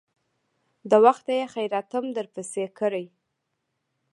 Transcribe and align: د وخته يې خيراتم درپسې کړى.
د 0.89 0.91
وخته 1.05 1.31
يې 1.39 1.45
خيراتم 1.53 2.05
درپسې 2.17 2.63
کړى. 2.77 3.05